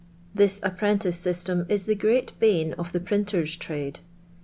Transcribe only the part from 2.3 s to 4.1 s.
bane of the printer's trade.